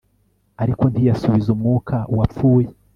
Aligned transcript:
ariko 0.63 0.83
ntiyasubiza 0.87 1.47
umwuka 1.55 1.95
uwapfuye 2.11 2.67